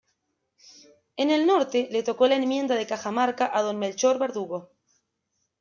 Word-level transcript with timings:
En 1.15 1.29
el 1.29 1.45
norte, 1.45 1.87
le 1.91 2.01
tocó 2.01 2.27
la 2.27 2.35
enmienda 2.35 2.73
de 2.73 2.87
Cajamarca 2.87 3.55
a 3.55 3.61
don 3.61 3.77
Melchor 3.77 4.17
Verdugo. 4.17 4.71